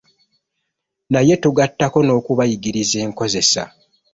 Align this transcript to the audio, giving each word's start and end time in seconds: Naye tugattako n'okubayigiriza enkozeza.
Naye 1.11 1.33
tugattako 1.43 1.97
n'okubayigiriza 2.03 2.97
enkozeza. 3.05 3.63